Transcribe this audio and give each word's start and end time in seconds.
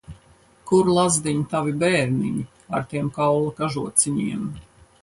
Kur, 0.69 0.89
lazdiņ, 0.99 1.43
tavi 1.53 1.75
bērniņi, 1.83 2.47
ar 2.79 2.89
tiem 2.95 3.13
kaula 3.21 3.57
kažociņiem? 3.63 4.53